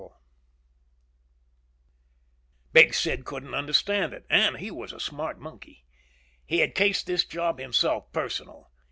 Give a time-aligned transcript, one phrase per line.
[2.73, 4.25] Big Sid couldn't understand it.
[4.31, 5.85] And he was a smart monkey.
[6.43, 8.71] He had cased this job himself personal.